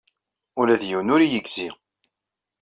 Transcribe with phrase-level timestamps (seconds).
[0.59, 1.69] Ula d yiwen ur iyi-yegzi.